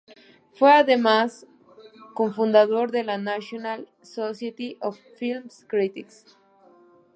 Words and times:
Fue 0.55 0.71
además 0.73 1.45
cofundador 2.15 2.89
de 2.89 3.03
la 3.03 3.19
National 3.19 3.87
Society 4.01 4.75
of 4.81 4.97
Film 5.19 5.47
Critics. 5.67 6.39